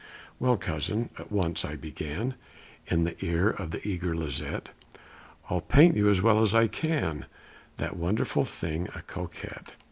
"Well, 0.39 0.57
Cousin," 0.57 1.11
at 1.19 1.31
once 1.31 1.63
I 1.63 1.75
began 1.75 2.33
In 2.87 3.03
the 3.03 3.23
ear 3.23 3.51
of 3.51 3.69
the 3.69 3.87
eager 3.87 4.15
Lisette, 4.17 4.71
"I'll 5.47 5.61
paint 5.61 5.95
you 5.95 6.09
as 6.09 6.23
well 6.23 6.41
as 6.41 6.55
I 6.55 6.65
can, 6.67 7.27
That 7.77 7.97
wonderful 7.97 8.43
thing, 8.43 8.87
a 8.95 9.03
Coquette. 9.03 9.75